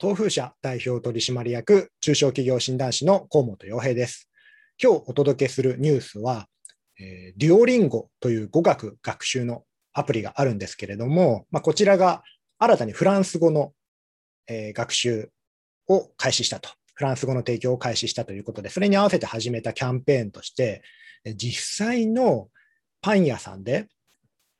[0.00, 4.30] 東風社代表取締役中小企業診断士の河本洋平です。
[4.80, 6.46] 今日お届けするニュースは、
[7.00, 12.22] えー、デュオリンゴという語学学習のアプリがあるんですけれども、まあ、こちらが
[12.60, 13.72] 新たにフランス語の、
[14.46, 15.30] えー、学習
[15.88, 16.70] を開始したと。
[16.94, 20.84] フランス語の提供を開始したということで、それに合わせて始めたキャンペーンとして、
[21.34, 22.50] 実際の
[23.02, 23.88] パン屋さんで、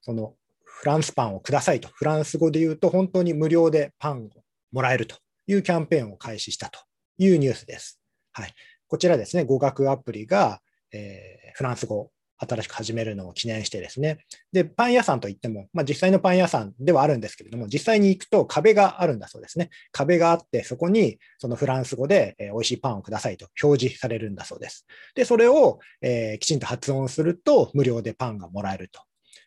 [0.00, 0.32] その
[0.64, 4.30] フランスパンをくださいと、フランス語で言うと本当に無料でパンを
[4.72, 5.16] もらえると
[5.46, 6.80] いうキャンペーンを開始したと
[7.18, 8.00] いうニュースです。
[8.32, 8.54] はい。
[8.88, 10.60] こちらですね、語学アプリが、
[10.92, 14.18] えー、フランス語新しく始めるのを記念してですね。
[14.52, 19.70] で、パン屋さんといっても、まあ、実際のパン屋さんではあるんですけれども、実際に行くと壁があるんだそうですね。
[19.90, 24.86] 壁があって、そこにそのフランス語で、えー、美味しいパンをくださいと表示されるんだそうです。
[25.14, 29.00] で、それを、えー、きちんと発音すると無料でパンがもらえると。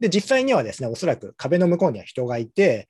[0.00, 2.88] で、実際にはですね、おそらく壁の向こうには人がいて、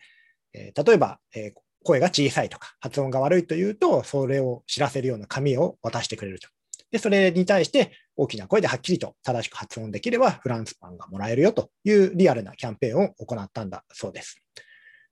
[0.55, 6.49] えー、例えば、えー、声が小さいとか、発音が悪いというと、それを知らせるような紙を渡してくれると。
[6.91, 14.43] で、それに対して大きな声ではっきりと正しく発音できればフランスパンがもらえるよというリアルなキャンペーンを行ったんだそうです。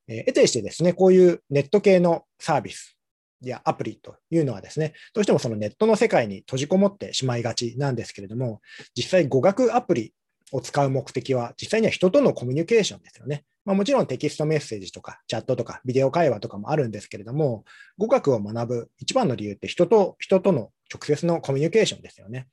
[0.06, 2.98] えー、得てしてですね、こういうネット系のサービス
[3.40, 8.60] やアプリというのはですね、どうしてもそのネットの世界に閉じこもってしまいがちなんですけれども、
[8.94, 10.12] 実際語学アプリ
[10.52, 13.44] を使う目的は、実際には人とのコミュニケーションですよね。
[13.70, 17.64] まあ、もちろんテキストメッセージとかチャットとかビデオ会話とかもあるんですけれども、
[17.98, 22.48] 語学を学ぶ一番の理由って人と人との直接のコミュニケーションですよね。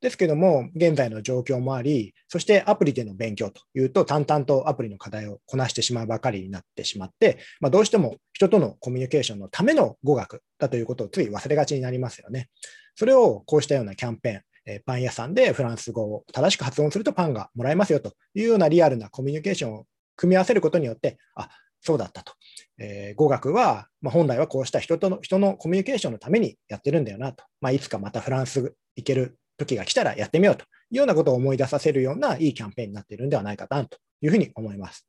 [0.00, 12.48] ですけども、現在の状況もあり、そしてアプリでの勉強というと、淡々とアプリの課題をこなしてしまうばかりになってしまって、まあ、どうしても人とのコミュニケーションのための語学だということをつい忘れがちになりますよね。
[12.94, 21.48] それをこうしたようなキャンペーン、えパン屋さんでフランス語を正しく発音するとパンがもらえますよというようなリアルなコミュニケーションを組み合わせることによって、あ、
[21.80, 22.32] そうだったと。
[22.78, 27.44] えー、語学は、まあ、本来はこうした人との人のコミュニケーションのためにやってるんだよなと。
[27.60, 35.06] まあ、いつかまたフランス行ける時が来たらやってみようというようなことを思い出させるようないいキャンペーンになっているんではないかなというふうに思います。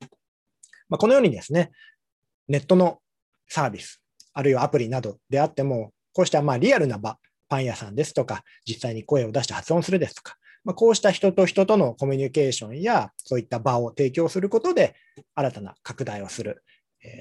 [0.89, 1.71] まあ、このようにですね、
[2.47, 2.99] ネットの
[3.47, 4.01] サービス、
[4.33, 7.17] あるいはアプリなどであっても、こうしたまあリアルな場、
[7.47, 14.95] パン屋さんですとか、実際に声を出して発音するですとか、まあ、こうした人と人とのコミュニケーションや、そういった場を提供することで、
[15.35, 16.63] 新たな拡大をする、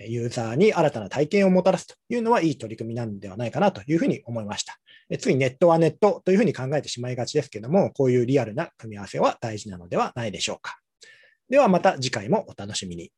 [0.08, 4.78] ユーザーに新たな体験をもたらすというのはいい取り組みなんではないかなというふうに思いました。
[5.18, 10.78] ついネットはネットというふうに考えてしまいがちですけども、こういうリアルな組み合わせは大事なのではないでしょうか。
[11.50, 13.12] ではまた次回もお楽しみに。